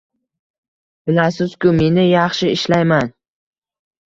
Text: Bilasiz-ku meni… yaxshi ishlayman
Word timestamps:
Bilasiz-ku 1.09 1.73
meni… 1.81 2.07
yaxshi 2.09 2.51
ishlayman 2.55 3.13